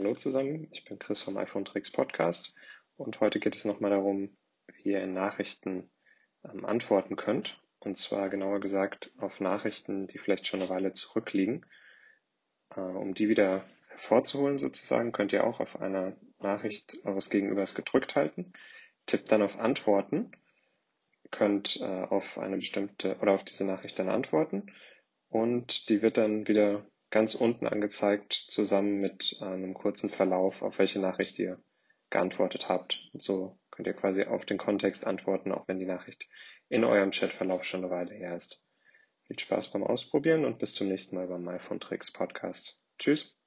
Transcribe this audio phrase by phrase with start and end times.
[0.00, 2.54] Hallo zusammen, ich bin Chris vom iPhone Tricks Podcast
[2.96, 4.34] und heute geht es nochmal darum,
[4.68, 5.90] wie ihr in Nachrichten
[6.42, 7.60] ähm, antworten könnt.
[7.80, 11.66] Und zwar genauer gesagt auf Nachrichten, die vielleicht schon eine Weile zurückliegen.
[12.74, 18.16] Äh, um die wieder hervorzuholen sozusagen, könnt ihr auch auf einer Nachricht eures Gegenübers gedrückt
[18.16, 18.54] halten,
[19.04, 20.32] tippt dann auf Antworten,
[21.30, 24.72] könnt äh, auf eine bestimmte oder auf diese Nachricht dann antworten
[25.28, 31.00] und die wird dann wieder ganz unten angezeigt, zusammen mit einem kurzen Verlauf, auf welche
[31.00, 31.62] Nachricht ihr
[32.10, 33.08] geantwortet habt.
[33.12, 36.26] Und so könnt ihr quasi auf den Kontext antworten, auch wenn die Nachricht
[36.68, 38.62] in eurem Chatverlauf schon eine Weile her ist.
[39.26, 42.80] Viel Spaß beim Ausprobieren und bis zum nächsten Mal beim iPhone Tricks Podcast.
[42.98, 43.39] Tschüss.